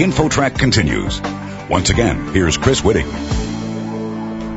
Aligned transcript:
InfoTrack 0.00 0.58
continues. 0.58 1.20
Once 1.68 1.90
again, 1.90 2.32
here's 2.32 2.56
Chris 2.56 2.80
Whitting. 2.80 3.06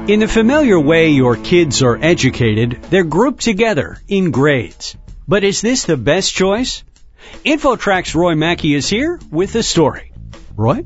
In 0.07 0.21
the 0.21 0.27
familiar 0.29 0.79
way 0.79 1.09
your 1.09 1.35
kids 1.35 1.81
are 1.81 1.99
educated, 2.02 2.81
they're 2.84 3.04
grouped 3.04 3.43
together 3.43 3.98
in 4.07 4.31
grades. 4.31 4.95
But 5.27 5.43
is 5.43 5.59
this 5.59 5.84
the 5.84 5.98
best 5.98 6.34
choice? 6.34 6.85
InfoTrack's 7.43 8.16
Roy 8.16 8.35
Mackey 8.35 8.73
is 8.73 8.88
here 8.88 9.20
with 9.31 9.52
the 9.52 9.63
story. 9.63 10.13
Roy? 10.55 10.85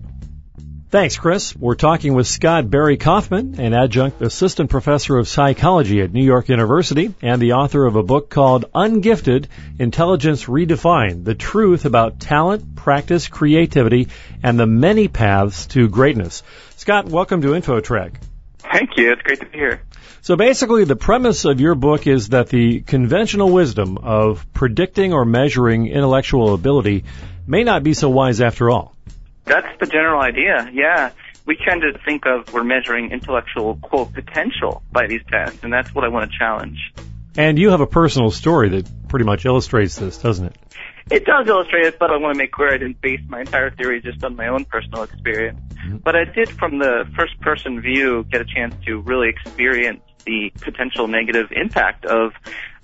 Thanks, 0.90 1.18
Chris. 1.18 1.54
We're 1.54 1.76
talking 1.76 2.14
with 2.14 2.28
Scott 2.28 2.70
Barry 2.70 2.96
Kaufman, 2.96 3.60
an 3.60 3.74
adjunct 3.74 4.22
assistant 4.22 4.70
professor 4.70 5.18
of 5.18 5.28
psychology 5.28 6.00
at 6.00 6.14
New 6.14 6.24
York 6.24 6.48
University 6.48 7.14
and 7.22 7.42
the 7.42 7.54
author 7.54 7.86
of 7.86 7.98
a 7.98 8.04
book 8.04 8.30
called 8.30 8.72
Ungifted 8.74 9.48
Intelligence 9.80 10.46
Redefined 10.46 11.26
The 11.26 11.36
Truth 11.36 11.84
About 11.84 12.22
Talent, 12.22 12.78
Practice, 12.78 13.28
Creativity, 13.28 14.08
and 14.42 14.58
the 14.58 14.66
Many 14.66 15.10
Paths 15.10 15.66
to 15.68 15.90
Greatness. 15.90 16.42
Scott, 16.78 17.08
welcome 17.08 17.42
to 17.42 17.50
InfoTrack. 17.50 18.16
Thank 18.60 18.92
you. 18.96 19.12
It's 19.12 19.22
great 19.24 19.42
to 19.42 19.46
be 19.46 19.58
here. 19.58 19.82
So 20.22 20.38
basically, 20.38 20.86
the 20.86 20.96
premise 20.96 21.44
of 21.44 21.60
your 21.60 21.76
book 21.76 22.08
is 22.08 22.30
that 22.30 22.48
the 22.48 22.80
conventional 22.80 23.52
wisdom 23.52 23.98
of 23.98 24.46
predicting 24.54 25.12
or 25.12 25.26
measuring 25.26 25.88
intellectual 25.88 26.54
ability 26.54 27.04
may 27.46 27.66
not 27.66 27.84
be 27.84 27.94
so 27.94 28.10
wise 28.10 28.40
after 28.40 28.70
all. 28.70 28.97
That's 29.48 29.80
the 29.80 29.88
general 29.88 30.22
idea, 30.22 30.70
yeah. 30.74 31.12
We 31.46 31.56
tend 31.56 31.82
to 31.82 31.98
think 32.06 32.26
of 32.26 32.54
we're 32.54 32.64
measuring 32.64 33.12
intellectual, 33.12 33.78
quote, 33.82 34.14
potential 34.14 34.84
by 34.92 35.08
these 35.08 35.22
tests, 35.32 35.60
and 35.64 35.72
that's 35.72 35.96
what 35.96 36.04
I 36.04 36.10
want 36.10 36.30
to 36.30 36.38
challenge. 36.38 36.78
And 37.38 37.58
you 37.58 37.70
have 37.70 37.82
a 37.82 37.88
personal 37.88 38.32
story 38.32 38.70
that 38.70 39.08
pretty 39.08 39.26
much 39.26 39.46
illustrates 39.46 39.96
this, 39.96 40.18
doesn't 40.18 40.48
it? 40.48 40.56
It 41.10 41.24
does 41.24 41.48
illustrate 41.48 41.86
it, 41.86 42.00
but 42.00 42.12
I 42.12 42.18
want 42.18 42.34
to 42.34 42.38
make 42.38 42.52
clear 42.52 42.74
I 42.74 42.78
didn't 42.78 43.00
base 43.00 43.22
my 43.30 43.40
entire 43.40 43.72
theory 43.72 44.02
just 44.02 44.22
on 44.26 44.36
my 44.36 44.50
own 44.50 44.66
personal 44.66 45.04
experience. 45.04 45.60
Mm-hmm. 45.76 45.98
But 45.98 46.18
I 46.18 46.26
did, 46.26 46.50
from 46.50 46.80
the 46.80 47.06
first 47.16 47.40
person 47.40 47.80
view, 47.80 48.26
get 48.30 48.42
a 48.42 48.46
chance 48.46 48.76
to 48.86 49.00
really 49.00 49.30
experience 49.30 50.02
the 50.26 50.52
potential 50.60 51.08
negative 51.08 51.48
impact 51.52 52.06
of 52.06 52.34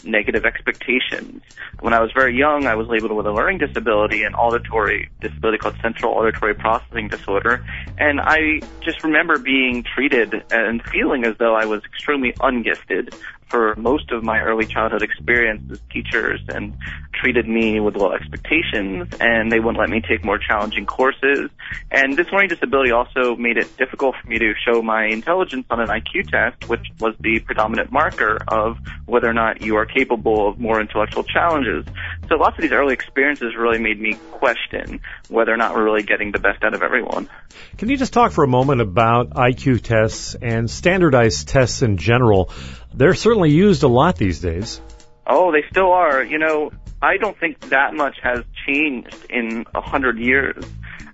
negative 0.03 0.45
expectations. 0.45 1.41
When 1.79 1.93
I 1.93 2.01
was 2.01 2.11
very 2.13 2.37
young, 2.37 2.65
I 2.65 2.75
was 2.75 2.87
labeled 2.87 3.11
with 3.11 3.25
a 3.25 3.31
learning 3.31 3.59
disability, 3.59 4.23
an 4.23 4.35
auditory 4.35 5.09
disability 5.21 5.57
called 5.57 5.75
central 5.81 6.13
auditory 6.13 6.53
processing 6.53 7.07
disorder. 7.07 7.65
And 7.97 8.19
I 8.21 8.61
just 8.81 9.03
remember 9.03 9.37
being 9.37 9.83
treated 9.83 10.43
and 10.51 10.83
feeling 10.83 11.25
as 11.25 11.35
though 11.37 11.55
I 11.55 11.65
was 11.65 11.83
extremely 11.83 12.33
ungifted 12.33 13.13
for 13.53 13.75
most 13.77 14.11
of 14.11 14.23
my 14.23 14.41
early 14.41 14.65
childhood 14.65 15.03
experience 15.03 15.61
as 15.71 15.79
teachers 15.91 16.41
and 16.49 16.75
treated 17.13 17.47
me 17.47 17.79
with 17.79 17.95
low 17.95 18.11
expectations 18.11 19.07
and 19.21 19.51
they 19.51 19.59
wouldn't 19.59 19.77
let 19.77 19.91
me 19.91 20.01
take 20.01 20.25
more 20.25 20.39
challenging 20.39 20.87
courses. 20.87 21.51
And 21.91 22.17
this 22.17 22.25
learning 22.31 22.49
disability 22.49 22.91
also 22.91 23.35
made 23.35 23.57
it 23.57 23.77
difficult 23.77 24.15
for 24.19 24.27
me 24.27 24.39
to 24.39 24.53
show 24.65 24.81
my 24.81 25.05
intelligence 25.05 25.67
on 25.69 25.79
an 25.79 25.89
IQ 25.89 26.31
test, 26.31 26.67
which 26.67 26.87
was 26.99 27.13
the 27.19 27.41
predominant 27.41 27.91
marker 27.91 28.39
of 28.47 28.79
whether 29.05 29.29
or 29.29 29.33
not 29.33 29.61
you 29.61 29.75
are 29.75 29.85
capable 29.85 30.49
of 30.49 30.59
more 30.59 30.79
intellectual 30.79 31.23
challenges. 31.23 31.85
So 32.29 32.35
lots 32.35 32.57
of 32.57 32.61
these 32.61 32.71
early 32.71 32.93
experiences 32.93 33.53
really 33.57 33.79
made 33.79 33.99
me 33.99 34.13
question 34.31 35.01
whether 35.29 35.53
or 35.53 35.57
not 35.57 35.75
we're 35.75 35.83
really 35.83 36.03
getting 36.03 36.31
the 36.31 36.39
best 36.39 36.63
out 36.63 36.73
of 36.73 36.81
everyone. 36.81 37.29
Can 37.77 37.89
you 37.89 37.97
just 37.97 38.13
talk 38.13 38.31
for 38.31 38.43
a 38.43 38.47
moment 38.47 38.81
about 38.81 39.31
IQ 39.31 39.81
tests 39.81 40.35
and 40.35 40.69
standardized 40.69 41.47
tests 41.47 41.81
in 41.81 41.97
general? 41.97 42.51
They're 42.93 43.13
certainly 43.13 43.51
used 43.51 43.83
a 43.83 43.87
lot 43.87 44.15
these 44.15 44.39
days. 44.39 44.79
Oh, 45.27 45.51
they 45.51 45.63
still 45.69 45.91
are. 45.91 46.23
You 46.23 46.37
know, 46.37 46.71
I 47.01 47.17
don't 47.17 47.37
think 47.37 47.59
that 47.69 47.93
much 47.93 48.15
has 48.23 48.43
changed 48.65 49.25
in 49.29 49.65
a 49.75 49.81
hundred 49.81 50.19
years 50.19 50.63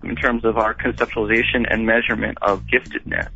in 0.03 0.15
terms 0.15 0.45
of 0.45 0.57
our 0.57 0.73
conceptualization 0.73 1.65
and 1.69 1.85
measurement 1.85 2.37
of 2.41 2.63
giftedness 2.67 3.29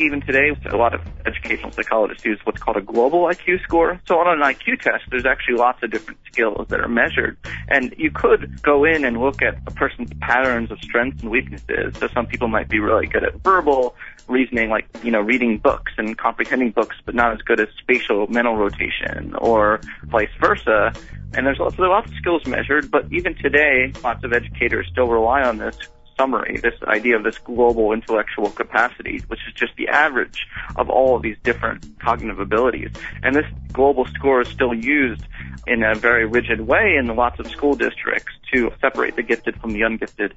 even 0.00 0.20
today, 0.20 0.56
a 0.70 0.76
lot 0.76 0.94
of 0.94 1.00
educational 1.26 1.70
psychologists 1.72 2.24
use 2.24 2.38
what's 2.44 2.60
called 2.60 2.76
a 2.76 2.80
global 2.80 3.24
IQ 3.24 3.62
score. 3.62 4.00
So 4.06 4.18
on 4.18 4.28
an 4.28 4.42
IQ 4.42 4.80
test, 4.80 5.04
there's 5.10 5.26
actually 5.26 5.56
lots 5.56 5.82
of 5.82 5.90
different 5.90 6.20
skills 6.30 6.66
that 6.68 6.80
are 6.80 6.88
measured. 6.88 7.36
And 7.68 7.94
you 7.98 8.10
could 8.10 8.62
go 8.62 8.84
in 8.84 9.04
and 9.04 9.20
look 9.20 9.42
at 9.42 9.58
a 9.66 9.70
person's 9.70 10.10
patterns 10.20 10.70
of 10.70 10.78
strengths 10.80 11.22
and 11.22 11.30
weaknesses. 11.30 11.94
So 11.98 12.08
some 12.08 12.26
people 12.26 12.48
might 12.48 12.68
be 12.68 12.80
really 12.80 13.06
good 13.06 13.24
at 13.24 13.42
verbal 13.42 13.94
reasoning, 14.28 14.70
like, 14.70 14.86
you 15.02 15.10
know, 15.10 15.20
reading 15.20 15.58
books 15.58 15.92
and 15.98 16.16
comprehending 16.18 16.72
books, 16.72 16.96
but 17.04 17.14
not 17.14 17.32
as 17.32 17.42
good 17.42 17.60
as 17.60 17.68
spatial 17.78 18.26
mental 18.26 18.56
rotation 18.56 19.34
or 19.36 19.80
vice 20.04 20.28
versa. 20.40 20.92
And 21.34 21.46
there's 21.46 21.58
lots, 21.58 21.78
lots 21.78 22.10
of 22.10 22.16
skills 22.16 22.46
measured, 22.46 22.90
but 22.90 23.06
even 23.12 23.34
today, 23.34 23.92
lots 24.02 24.24
of 24.24 24.32
educators 24.32 24.88
still 24.90 25.06
rely 25.06 25.42
on 25.42 25.58
this 25.58 25.76
summary, 26.16 26.58
this 26.62 26.74
idea 26.86 27.16
of 27.16 27.24
this 27.24 27.38
global 27.38 27.92
intellectual 27.92 28.50
capacity, 28.50 29.22
which 29.28 29.40
is 29.48 29.54
just 29.54 29.74
the 29.76 29.88
average 29.88 30.46
of 30.76 30.90
all 30.90 31.16
of 31.16 31.22
these 31.22 31.36
different 31.42 31.98
cognitive 32.00 32.38
abilities. 32.38 32.90
And 33.22 33.34
this 33.34 33.46
global 33.72 34.06
score 34.06 34.40
is 34.42 34.48
still 34.48 34.74
used 34.74 35.22
in 35.66 35.82
a 35.82 35.94
very 35.94 36.26
rigid 36.26 36.60
way 36.60 36.96
in 36.98 37.06
lots 37.14 37.40
of 37.40 37.48
school 37.48 37.74
districts 37.74 38.32
to 38.52 38.72
separate 38.80 39.16
the 39.16 39.22
gifted 39.22 39.60
from 39.60 39.72
the 39.72 39.80
ungifted. 39.80 40.32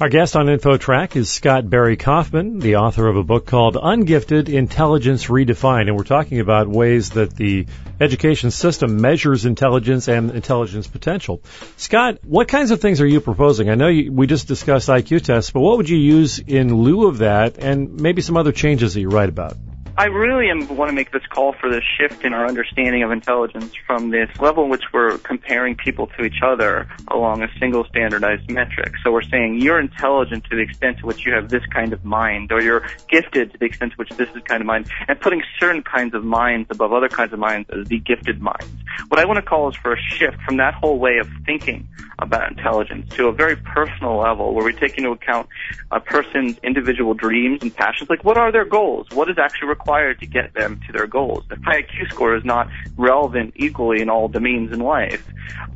Our 0.00 0.08
guest 0.08 0.34
on 0.34 0.46
InfoTrack 0.46 1.14
is 1.14 1.30
Scott 1.30 1.68
Barry 1.70 1.96
Kaufman, 1.96 2.58
the 2.58 2.76
author 2.76 3.06
of 3.06 3.16
a 3.16 3.22
book 3.22 3.46
called 3.46 3.76
Ungifted 3.76 4.48
Intelligence 4.48 5.26
Redefined. 5.26 5.86
And 5.86 5.96
we're 5.96 6.02
talking 6.02 6.40
about 6.40 6.66
ways 6.66 7.10
that 7.10 7.34
the 7.34 7.66
education 8.00 8.50
system 8.50 9.00
measures 9.00 9.44
intelligence 9.44 10.08
and 10.08 10.32
intelligence 10.32 10.88
potential. 10.88 11.40
Scott, 11.76 12.18
what 12.24 12.48
kinds 12.48 12.72
of 12.72 12.80
things 12.80 13.00
are 13.00 13.06
you 13.06 13.20
proposing? 13.20 13.70
I 13.70 13.76
know 13.76 13.88
you, 13.88 14.10
we 14.10 14.26
just 14.26 14.48
discussed 14.48 14.88
IQ 14.88 15.21
tests, 15.22 15.50
but 15.50 15.60
what 15.60 15.76
would 15.78 15.88
you 15.88 15.98
use 15.98 16.38
in 16.38 16.74
lieu 16.74 17.08
of 17.08 17.18
that 17.18 17.58
and 17.58 18.00
maybe 18.00 18.22
some 18.22 18.36
other 18.36 18.52
changes 18.52 18.94
that 18.94 19.00
you 19.00 19.08
write 19.08 19.28
about? 19.28 19.56
I 19.98 20.06
really 20.06 20.48
am, 20.48 20.74
want 20.74 20.88
to 20.88 20.94
make 20.94 21.12
this 21.12 21.22
call 21.28 21.52
for 21.52 21.68
this 21.70 21.84
shift 21.98 22.24
in 22.24 22.32
our 22.32 22.46
understanding 22.46 23.02
of 23.02 23.10
intelligence 23.10 23.74
from 23.86 24.08
this 24.08 24.30
level 24.40 24.64
in 24.64 24.70
which 24.70 24.84
we're 24.90 25.18
comparing 25.18 25.76
people 25.76 26.06
to 26.16 26.24
each 26.24 26.40
other 26.42 26.88
along 27.08 27.42
a 27.42 27.48
single 27.60 27.84
standardized 27.84 28.50
metric. 28.50 28.94
So 29.04 29.12
we're 29.12 29.20
saying 29.20 29.60
you're 29.60 29.78
intelligent 29.78 30.44
to 30.44 30.56
the 30.56 30.62
extent 30.62 31.00
to 31.00 31.06
which 31.06 31.26
you 31.26 31.34
have 31.34 31.50
this 31.50 31.64
kind 31.66 31.92
of 31.92 32.06
mind, 32.06 32.52
or 32.52 32.62
you're 32.62 32.86
gifted 33.10 33.52
to 33.52 33.58
the 33.58 33.66
extent 33.66 33.92
to 33.92 33.98
which 33.98 34.08
this 34.10 34.30
is 34.34 34.42
kind 34.46 34.62
of 34.62 34.66
mind, 34.66 34.88
and 35.08 35.20
putting 35.20 35.42
certain 35.60 35.82
kinds 35.82 36.14
of 36.14 36.24
minds 36.24 36.68
above 36.70 36.94
other 36.94 37.10
kinds 37.10 37.34
of 37.34 37.38
minds 37.38 37.68
as 37.68 37.86
the 37.88 37.98
gifted 37.98 38.40
minds. 38.40 38.72
What 39.08 39.20
I 39.20 39.26
want 39.26 39.36
to 39.36 39.42
call 39.42 39.68
is 39.68 39.76
for 39.76 39.92
a 39.92 40.00
shift 40.00 40.40
from 40.40 40.56
that 40.56 40.72
whole 40.72 40.98
way 40.98 41.18
of 41.18 41.28
thinking 41.44 41.86
about 42.18 42.50
intelligence 42.50 43.12
to 43.16 43.26
a 43.26 43.32
very 43.32 43.56
personal 43.56 44.16
level 44.16 44.54
where 44.54 44.64
we 44.64 44.72
take 44.72 44.96
into 44.96 45.10
account 45.10 45.48
a 45.90 46.00
person's 46.00 46.56
individual 46.62 47.12
dreams 47.12 47.58
and 47.60 47.74
passions. 47.74 48.08
Like, 48.08 48.24
what 48.24 48.38
are 48.38 48.50
their 48.50 48.64
goals? 48.64 49.08
What 49.12 49.28
is 49.28 49.36
actually 49.38 49.68
required 49.68 49.81
to 49.84 50.26
get 50.26 50.54
them 50.54 50.80
to 50.86 50.92
their 50.92 51.06
goals? 51.06 51.44
The 51.48 51.56
high 51.64 51.82
IQ 51.82 52.10
score 52.10 52.36
is 52.36 52.44
not 52.44 52.68
relevant 52.96 53.54
equally 53.56 54.00
in 54.00 54.08
all 54.08 54.28
domains 54.28 54.72
in 54.72 54.80
life. 54.80 55.26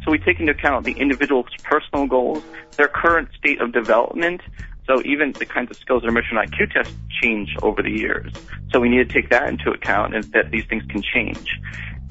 So 0.04 0.10
we 0.10 0.18
take 0.18 0.40
into 0.40 0.52
account 0.52 0.84
the 0.84 0.92
individual's 0.92 1.46
personal 1.62 2.06
goals, 2.06 2.42
their 2.76 2.88
current 2.88 3.28
state 3.36 3.60
of 3.60 3.72
development, 3.72 4.40
so 4.86 5.02
even 5.04 5.32
the 5.32 5.46
kinds 5.46 5.70
of 5.70 5.76
skills 5.76 6.02
that 6.02 6.08
are 6.08 6.12
measured 6.12 6.32
in 6.32 6.38
IQ 6.38 6.72
tests 6.72 6.94
change 7.20 7.56
over 7.62 7.82
the 7.82 7.90
years. 7.90 8.32
So 8.72 8.80
we 8.80 8.88
need 8.88 9.08
to 9.08 9.12
take 9.12 9.30
that 9.30 9.48
into 9.48 9.70
account 9.70 10.14
and 10.14 10.24
that 10.32 10.50
these 10.50 10.64
things 10.66 10.84
can 10.88 11.02
change. 11.02 11.60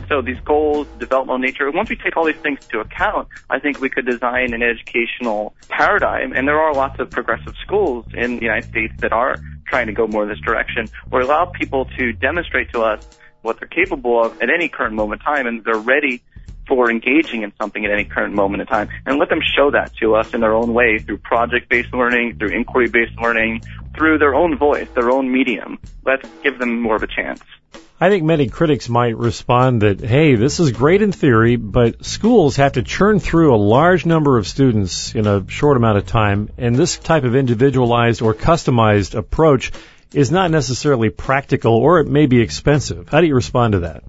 So 0.10 0.22
these 0.22 0.40
goals, 0.46 0.88
developmental 1.00 1.40
nature, 1.40 1.72
once 1.72 1.90
we 1.90 1.96
take 1.96 2.16
all 2.16 2.26
these 2.26 2.36
things 2.38 2.60
into 2.66 2.80
account, 2.80 3.28
I 3.50 3.60
think 3.60 3.80
we 3.80 3.90
could 3.90 4.06
design 4.06 4.54
an 4.54 4.62
educational 4.62 5.56
paradigm. 5.70 6.34
And 6.34 6.48
there 6.48 6.60
are 6.60 6.74
lots 6.74 7.00
of 7.00 7.10
progressive 7.10 7.54
schools 7.64 8.06
in 8.14 8.38
the 8.38 8.44
United 8.44 8.70
States 8.70 8.94
that 9.00 9.14
are 9.14 9.38
trying 9.76 9.88
to 9.88 9.94
go 9.94 10.08
more 10.08 10.24
in 10.24 10.30
this 10.30 10.40
direction, 10.40 10.88
or 11.12 11.20
allow 11.20 11.44
people 11.44 11.84
to 11.98 12.14
demonstrate 12.14 12.72
to 12.72 12.82
us 12.82 13.06
what 13.42 13.60
they're 13.60 13.68
capable 13.68 14.24
of 14.24 14.42
at 14.42 14.50
any 14.50 14.70
current 14.70 14.96
moment 14.96 15.22
in 15.22 15.26
time, 15.26 15.48
and 15.48 15.66
they're 15.66 15.76
ready 15.76 16.24
for 16.66 16.90
engaging 16.90 17.44
in 17.44 17.52
something 17.60 17.84
at 17.84 17.92
any 17.92 18.06
current 18.06 18.34
moment 18.34 18.62
in 18.62 18.68
time, 18.68 18.88
and 19.06 19.20
let 19.20 19.28
them 19.28 19.42
show 19.42 19.70
that 19.70 19.94
to 19.98 20.16
us 20.16 20.34
in 20.34 20.40
their 20.40 20.54
own 20.54 20.74
way 20.74 20.98
through 20.98 21.18
project-based 21.18 21.94
learning, 21.94 22.38
through 22.38 22.48
inquiry-based 22.48 23.18
learning, 23.22 23.62
through 23.98 24.18
their 24.18 24.34
own 24.34 24.58
voice, 24.58 24.88
their 24.96 25.12
own 25.12 25.30
medium. 25.30 25.78
Let's 26.06 26.28
give 26.42 26.58
them 26.58 26.82
more 26.82 26.96
of 26.96 27.04
a 27.04 27.08
chance. 27.08 27.42
I 27.98 28.10
think 28.10 28.26
many 28.26 28.50
critics 28.50 28.90
might 28.90 29.16
respond 29.16 29.82
that, 29.82 30.02
hey, 30.02 30.36
this 30.36 30.60
is 30.60 30.74
great 30.74 31.02
in 31.02 31.14
theory, 31.14 31.56
but 31.56 32.04
schools 32.04 32.58
have 32.58 32.74
to 32.74 32.84
churn 32.84 33.20
through 33.20 33.56
a 33.56 33.58
large 33.58 34.06
number 34.06 34.38
of 34.38 34.46
students 34.46 35.16
in 35.16 35.26
a 35.26 35.50
short 35.50 35.78
amount 35.78 36.00
of 36.00 36.06
time, 36.06 36.50
and 36.58 36.76
this 36.76 36.98
type 36.98 37.24
of 37.24 37.36
individualized 37.36 38.22
or 38.22 38.34
customized 38.34 39.16
approach 39.16 39.72
is 40.14 40.30
not 40.30 40.52
necessarily 40.52 41.10
practical 41.10 41.74
or 41.74 42.02
it 42.02 42.08
may 42.08 42.26
be 42.26 42.42
expensive. 42.42 43.08
How 43.08 43.22
do 43.22 43.28
you 43.28 43.36
respond 43.36 43.72
to 43.74 43.80
that? 43.80 44.04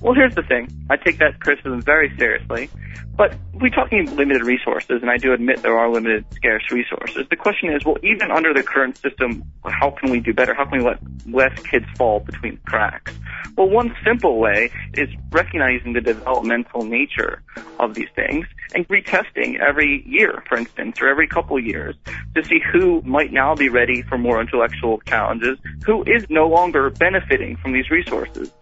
Well, 0.00 0.14
here's 0.14 0.34
the 0.34 0.42
thing. 0.42 0.86
I 0.88 0.96
take 0.96 1.18
that 1.18 1.38
criticism 1.38 1.82
very 1.82 2.10
seriously. 2.16 2.70
But 3.18 3.34
we're 3.52 3.70
talking 3.70 4.14
limited 4.14 4.44
resources, 4.44 5.02
and 5.02 5.10
I 5.10 5.16
do 5.16 5.32
admit 5.32 5.60
there 5.60 5.76
are 5.76 5.90
limited, 5.90 6.24
scarce 6.34 6.62
resources. 6.70 7.26
The 7.28 7.34
question 7.34 7.72
is, 7.72 7.84
well, 7.84 7.96
even 8.04 8.30
under 8.30 8.54
the 8.54 8.62
current 8.62 8.96
system, 8.96 9.42
how 9.64 9.90
can 9.90 10.12
we 10.12 10.20
do 10.20 10.32
better? 10.32 10.54
How 10.54 10.66
can 10.66 10.78
we 10.78 10.84
let 10.84 11.00
less 11.26 11.58
kids 11.64 11.86
fall 11.96 12.20
between 12.20 12.60
the 12.62 12.70
cracks? 12.70 13.12
Well, 13.58 13.68
one 13.68 13.92
simple 14.06 14.38
way 14.38 14.70
is 14.94 15.08
recognizing 15.32 15.92
the 15.92 16.00
developmental 16.00 16.84
nature 16.84 17.42
of 17.80 17.92
these 17.92 18.06
things 18.14 18.46
and 18.72 18.86
retesting 18.86 19.58
every 19.58 20.04
year, 20.06 20.44
for 20.48 20.56
instance, 20.56 21.00
or 21.00 21.08
every 21.08 21.26
couple 21.26 21.58
years 21.58 21.96
to 22.36 22.44
see 22.44 22.60
who 22.72 23.02
might 23.04 23.32
now 23.32 23.56
be 23.56 23.68
ready 23.68 24.02
for 24.02 24.16
more 24.16 24.40
intellectual 24.40 25.00
challenges, 25.00 25.58
who 25.84 26.04
is 26.04 26.24
no 26.30 26.46
longer 26.46 26.90
benefiting 26.90 27.56
from 27.56 27.72
these 27.72 27.90
resources. 27.90 28.52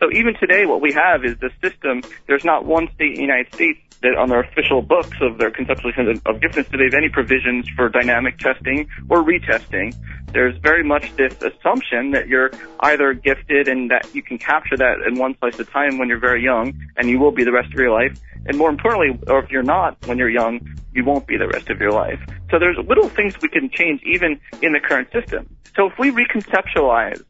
So 0.00 0.10
even 0.12 0.34
today, 0.38 0.66
what 0.66 0.80
we 0.80 0.92
have 0.92 1.24
is 1.24 1.36
the 1.38 1.50
system. 1.62 2.02
There's 2.26 2.44
not 2.44 2.64
one 2.64 2.88
state 2.94 3.12
in 3.12 3.14
the 3.14 3.20
United 3.22 3.54
States 3.54 3.78
that 4.02 4.16
on 4.18 4.28
their 4.28 4.40
official 4.40 4.82
books 4.82 5.16
of 5.22 5.38
their 5.38 5.50
conceptualization 5.50 6.10
of 6.26 6.36
giftedness 6.36 6.70
do 6.70 6.76
they 6.76 6.84
have 6.84 6.94
any 6.94 7.08
provisions 7.08 7.66
for 7.74 7.88
dynamic 7.88 8.36
testing 8.38 8.86
or 9.08 9.24
retesting. 9.24 9.96
There's 10.32 10.56
very 10.58 10.84
much 10.84 11.14
this 11.16 11.32
assumption 11.40 12.10
that 12.10 12.28
you're 12.28 12.50
either 12.80 13.14
gifted 13.14 13.66
and 13.66 13.90
that 13.90 14.14
you 14.14 14.22
can 14.22 14.36
capture 14.36 14.76
that 14.76 14.96
in 15.06 15.18
one 15.18 15.36
slice 15.38 15.58
of 15.58 15.70
time 15.70 15.96
when 15.96 16.08
you're 16.08 16.18
very 16.18 16.42
young 16.42 16.78
and 16.96 17.08
you 17.08 17.18
will 17.18 17.32
be 17.32 17.44
the 17.44 17.52
rest 17.52 17.72
of 17.72 17.78
your 17.78 17.92
life. 17.92 18.18
And 18.46 18.58
more 18.58 18.68
importantly, 18.68 19.18
or 19.26 19.42
if 19.42 19.50
you're 19.50 19.62
not 19.62 19.96
when 20.06 20.18
you're 20.18 20.28
young, 20.28 20.60
you 20.92 21.02
won't 21.04 21.26
be 21.26 21.38
the 21.38 21.48
rest 21.48 21.70
of 21.70 21.80
your 21.80 21.92
life. 21.92 22.20
So 22.50 22.58
there's 22.58 22.76
little 22.86 23.08
things 23.08 23.40
we 23.40 23.48
can 23.48 23.70
change 23.70 24.02
even 24.04 24.38
in 24.60 24.72
the 24.72 24.80
current 24.80 25.10
system. 25.12 25.48
So 25.76 25.86
if 25.86 25.98
we 25.98 26.10
reconceptualize 26.10 27.24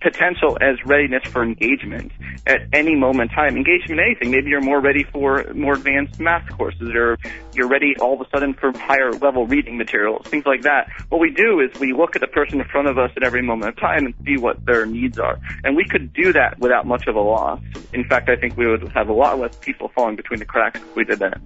potential 0.00 0.58
as 0.60 0.76
readiness 0.84 1.22
for 1.30 1.42
engagement 1.42 2.12
at 2.46 2.60
any 2.72 2.94
moment 2.94 3.30
in 3.30 3.36
time. 3.36 3.56
Engagement 3.56 4.00
in 4.00 4.06
anything. 4.06 4.30
Maybe 4.30 4.50
you're 4.50 4.60
more 4.60 4.80
ready 4.80 5.04
for 5.04 5.44
more 5.54 5.74
advanced 5.74 6.20
math 6.20 6.48
courses 6.56 6.90
or 6.94 7.18
you're 7.54 7.68
ready 7.68 7.94
all 8.00 8.14
of 8.14 8.26
a 8.26 8.30
sudden 8.30 8.54
for 8.54 8.72
higher 8.76 9.12
level 9.12 9.46
reading 9.46 9.76
materials, 9.78 10.26
things 10.26 10.44
like 10.46 10.62
that. 10.62 10.88
What 11.08 11.20
we 11.20 11.30
do 11.30 11.60
is 11.60 11.78
we 11.80 11.92
look 11.92 12.14
at 12.14 12.20
the 12.20 12.28
person 12.28 12.60
in 12.60 12.68
front 12.68 12.88
of 12.88 12.98
us 12.98 13.10
at 13.16 13.22
every 13.22 13.42
moment 13.42 13.70
of 13.70 13.80
time 13.80 14.06
and 14.06 14.14
see 14.24 14.36
what 14.36 14.64
their 14.64 14.86
needs 14.86 15.18
are. 15.18 15.38
And 15.64 15.76
we 15.76 15.86
could 15.86 16.12
do 16.12 16.32
that 16.32 16.58
without 16.58 16.86
much 16.86 17.06
of 17.06 17.16
a 17.16 17.20
loss. 17.20 17.60
In 17.92 18.04
fact, 18.04 18.28
I 18.28 18.36
think 18.36 18.56
we 18.56 18.66
would 18.66 18.88
have 18.92 19.08
a 19.08 19.14
lot 19.14 19.38
less 19.38 19.56
people 19.56 19.90
falling 19.94 20.16
between 20.16 20.38
the 20.38 20.44
cracks 20.44 20.80
if 20.80 20.94
we 20.94 21.04
did 21.04 21.20
that. 21.20 21.40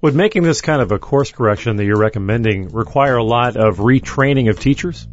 Would 0.00 0.14
making 0.14 0.44
this 0.44 0.60
kind 0.60 0.80
of 0.80 0.92
a 0.92 0.98
course 0.98 1.32
correction 1.32 1.76
that 1.76 1.84
you're 1.84 1.98
recommending 1.98 2.68
require 2.68 3.16
a 3.16 3.24
lot 3.24 3.56
of 3.56 3.78
retraining 3.78 4.48
of 4.48 4.60
teachers? 4.60 5.08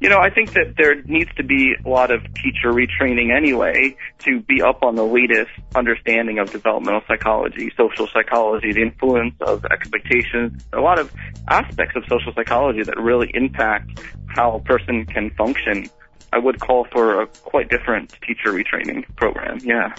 You 0.00 0.08
know, 0.08 0.18
I 0.18 0.30
think 0.30 0.52
that 0.52 0.74
there 0.76 1.02
needs 1.02 1.30
to 1.36 1.42
be 1.42 1.74
a 1.84 1.88
lot 1.88 2.12
of 2.12 2.22
teacher 2.34 2.70
retraining 2.70 3.36
anyway 3.36 3.96
to 4.20 4.40
be 4.42 4.62
up 4.62 4.84
on 4.84 4.94
the 4.94 5.02
latest 5.02 5.50
understanding 5.74 6.38
of 6.38 6.52
developmental 6.52 7.02
psychology, 7.08 7.72
social 7.76 8.06
psychology, 8.06 8.72
the 8.72 8.82
influence 8.82 9.34
of 9.40 9.64
expectations, 9.64 10.64
a 10.72 10.80
lot 10.80 11.00
of 11.00 11.12
aspects 11.48 11.96
of 11.96 12.04
social 12.08 12.32
psychology 12.32 12.84
that 12.84 12.96
really 12.96 13.28
impact 13.34 14.00
how 14.28 14.54
a 14.54 14.60
person 14.60 15.04
can 15.04 15.30
function. 15.30 15.90
I 16.32 16.38
would 16.38 16.60
call 16.60 16.86
for 16.92 17.22
a 17.22 17.26
quite 17.26 17.68
different 17.68 18.14
teacher 18.24 18.52
retraining 18.52 19.04
program. 19.16 19.58
Yeah. 19.64 19.94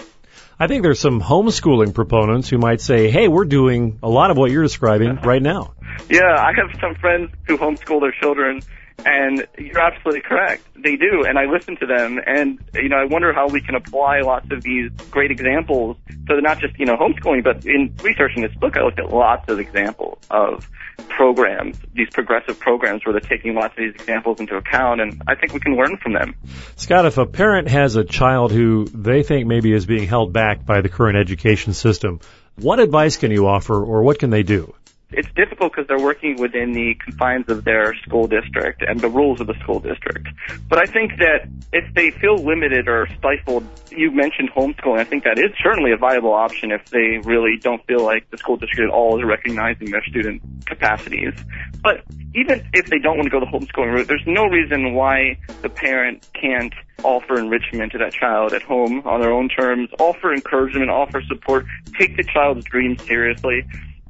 I 0.58 0.66
think 0.66 0.82
there's 0.82 1.00
some 1.00 1.20
homeschooling 1.20 1.94
proponents 1.94 2.48
who 2.48 2.56
might 2.56 2.80
say, 2.80 3.10
hey, 3.10 3.28
we're 3.28 3.44
doing 3.44 3.98
a 4.02 4.08
lot 4.08 4.30
of 4.30 4.38
what 4.38 4.50
you're 4.50 4.62
describing 4.62 5.16
right 5.16 5.42
now. 5.42 5.74
Yeah, 6.08 6.36
I 6.38 6.52
have 6.54 6.78
some 6.80 6.94
friends 6.94 7.32
who 7.46 7.58
homeschool 7.58 8.00
their 8.00 8.12
children 8.12 8.60
and 9.04 9.46
you're 9.58 9.80
absolutely 9.80 10.22
correct. 10.22 10.64
They 10.76 10.96
do, 10.96 11.24
and 11.26 11.38
I 11.38 11.44
listen 11.44 11.76
to 11.76 11.86
them, 11.86 12.18
and 12.24 12.58
you 12.74 12.88
know, 12.88 12.96
I 12.96 13.04
wonder 13.04 13.32
how 13.32 13.48
we 13.48 13.60
can 13.60 13.74
apply 13.74 14.20
lots 14.20 14.50
of 14.50 14.62
these 14.62 14.90
great 15.10 15.30
examples. 15.30 15.96
So 16.08 16.34
they're 16.34 16.40
not 16.40 16.58
just 16.58 16.78
you 16.78 16.86
know 16.86 16.96
homeschooling, 16.96 17.44
but 17.44 17.64
in 17.66 17.94
researching 18.02 18.42
this 18.42 18.54
book, 18.54 18.76
I 18.76 18.82
looked 18.82 18.98
at 18.98 19.10
lots 19.10 19.50
of 19.50 19.58
examples 19.58 20.18
of 20.30 20.68
programs, 21.08 21.78
these 21.94 22.08
progressive 22.10 22.58
programs, 22.58 23.04
where 23.04 23.12
they're 23.12 23.28
taking 23.28 23.54
lots 23.54 23.72
of 23.72 23.78
these 23.78 23.94
examples 23.94 24.40
into 24.40 24.56
account, 24.56 25.00
and 25.00 25.22
I 25.26 25.34
think 25.34 25.52
we 25.52 25.60
can 25.60 25.76
learn 25.76 25.96
from 25.98 26.14
them. 26.14 26.34
Scott, 26.76 27.06
if 27.06 27.18
a 27.18 27.26
parent 27.26 27.68
has 27.68 27.96
a 27.96 28.04
child 28.04 28.52
who 28.52 28.84
they 28.86 29.22
think 29.22 29.46
maybe 29.46 29.72
is 29.72 29.86
being 29.86 30.06
held 30.06 30.32
back 30.32 30.64
by 30.64 30.80
the 30.80 30.88
current 30.88 31.18
education 31.18 31.72
system, 31.72 32.20
what 32.56 32.80
advice 32.80 33.16
can 33.16 33.30
you 33.30 33.46
offer, 33.46 33.82
or 33.82 34.02
what 34.02 34.18
can 34.18 34.30
they 34.30 34.42
do? 34.42 34.74
It's 35.12 35.28
difficult 35.34 35.72
because 35.72 35.88
they're 35.88 36.04
working 36.04 36.40
within 36.40 36.72
the 36.72 36.94
confines 37.04 37.48
of 37.48 37.64
their 37.64 37.94
school 38.06 38.26
district 38.26 38.82
and 38.86 39.00
the 39.00 39.08
rules 39.08 39.40
of 39.40 39.46
the 39.46 39.54
school 39.62 39.80
district. 39.80 40.28
But 40.68 40.78
I 40.78 40.90
think 40.90 41.18
that 41.18 41.48
if 41.72 41.92
they 41.94 42.10
feel 42.10 42.36
limited 42.36 42.88
or 42.88 43.08
stifled, 43.18 43.64
you 43.90 44.10
mentioned 44.10 44.50
homeschooling. 44.52 44.98
I 44.98 45.04
think 45.04 45.24
that 45.24 45.38
is 45.38 45.50
certainly 45.62 45.92
a 45.92 45.96
viable 45.96 46.32
option 46.32 46.70
if 46.70 46.86
they 46.90 47.18
really 47.24 47.56
don't 47.60 47.84
feel 47.86 48.04
like 48.04 48.30
the 48.30 48.38
school 48.38 48.56
district 48.56 48.82
at 48.82 48.90
all 48.90 49.18
is 49.18 49.24
recognizing 49.24 49.90
their 49.90 50.04
student 50.04 50.42
capacities. 50.66 51.34
But 51.82 52.04
even 52.34 52.64
if 52.72 52.86
they 52.86 52.98
don't 52.98 53.16
want 53.16 53.26
to 53.26 53.30
go 53.30 53.40
the 53.40 53.46
homeschooling 53.46 53.92
route, 53.92 54.08
there's 54.08 54.26
no 54.26 54.46
reason 54.46 54.94
why 54.94 55.38
the 55.62 55.68
parent 55.68 56.28
can't 56.40 56.74
offer 57.02 57.38
enrichment 57.38 57.92
to 57.92 57.98
that 57.98 58.12
child 58.12 58.52
at 58.52 58.62
home 58.62 59.02
on 59.06 59.20
their 59.20 59.32
own 59.32 59.48
terms, 59.48 59.88
offer 59.98 60.32
encouragement, 60.32 60.90
offer 60.90 61.22
support, 61.26 61.66
take 61.98 62.16
the 62.16 62.24
child's 62.24 62.64
dreams 62.66 63.02
seriously. 63.04 63.64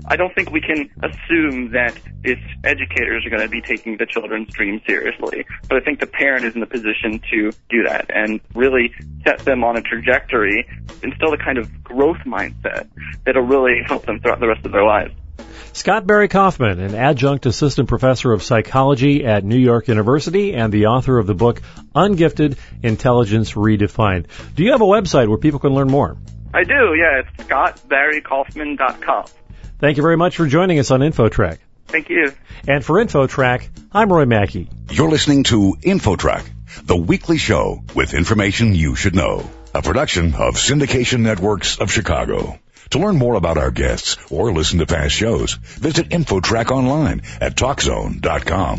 I 0.07 0.17
don't 0.17 0.35
think 0.35 0.51
we 0.51 0.61
can 0.61 0.91
assume 1.03 1.73
that 1.73 1.97
its 2.25 2.41
educators 2.65 3.25
are 3.27 3.31
going 3.31 3.43
to 3.43 3.49
be 3.49 3.61
taking 3.61 3.97
the 3.97 4.07
children's 4.07 4.53
dreams 4.53 4.83
seriously. 4.87 5.47
But 5.69 5.79
I 5.79 5.81
think 5.81 6.01
the 6.01 6.07
parent 6.07 6.45
is 6.45 6.55
in 6.55 6.61
the 6.61 6.67
position 6.67 7.21
to 7.31 7.53
do 7.69 7.85
that 7.87 8.11
and 8.15 8.41
really 8.55 8.93
set 9.25 9.41
them 9.41 9.65
on 9.65 9.77
a 9.77 9.83
trajectory, 9.83 10.67
instill 11.03 11.33
a 11.33 11.39
kind 11.39 11.59
of 11.59 11.83
growth 11.83 12.19
mindset 12.27 12.89
that'll 13.25 13.43
really 13.43 13.83
help 13.87 14.07
them 14.07 14.21
throughout 14.21 14.41
the 14.41 14.49
rest 14.49 14.65
of 14.67 14.73
their 14.73 14.85
lives. 14.85 15.15
Scott 15.73 16.07
Barry 16.07 16.29
Kaufman, 16.29 16.81
an 16.81 16.95
adjunct 16.95 17.47
assistant 17.47 17.89
professor 17.89 18.33
of 18.33 18.43
psychology 18.43 19.25
at 19.25 19.45
New 19.45 19.59
York 19.59 19.87
University 19.89 20.55
and 20.55 20.73
the 20.73 20.87
author 20.87 21.19
of 21.19 21.27
the 21.27 21.35
book 21.35 21.63
Ungifted 21.95 22.59
Intelligence 22.83 23.53
Redefined. 23.53 24.27
Do 24.55 24.65
you 24.65 24.73
have 24.73 24.81
a 24.81 24.87
website 24.87 25.29
where 25.29 25.39
people 25.39 25.61
can 25.61 25.71
learn 25.71 25.89
more? 25.89 26.17
I 26.53 26.65
do, 26.65 26.95
yeah. 26.97 27.21
It's 27.21 27.49
scottbarrykaufman.com. 27.49 29.27
Thank 29.81 29.97
you 29.97 30.03
very 30.03 30.17
much 30.17 30.37
for 30.37 30.47
joining 30.47 30.79
us 30.79 30.91
on 30.91 31.01
InfoTrack. 31.01 31.59
Thank 31.89 32.09
you. 32.11 32.33
And 32.69 32.85
for 32.85 33.03
InfoTrack, 33.03 33.69
I'm 33.93 34.13
Roy 34.13 34.27
Mackey. 34.27 34.69
You're 34.91 35.09
listening 35.09 35.45
to 35.45 35.77
InfoTrack, 35.81 36.47
the 36.85 36.97
weekly 36.97 37.39
show 37.39 37.83
with 37.95 38.15
information 38.15 38.75
you 38.75 38.95
should 38.95 39.15
know. 39.15 39.49
A 39.75 39.83
production 39.83 40.35
of 40.35 40.55
Syndication 40.57 41.21
Networks 41.21 41.79
of 41.79 41.91
Chicago. 41.91 42.59
To 42.91 42.99
learn 42.99 43.17
more 43.17 43.37
about 43.37 43.57
our 43.57 43.71
guests 43.71 44.17
or 44.31 44.53
listen 44.53 44.81
to 44.81 44.87
past 44.87 45.15
shows, 45.15 45.55
visit 45.55 46.11
InfoTrack 46.11 46.71
online 46.71 47.23
at 47.41 47.57
TalkZone.com. 47.57 48.79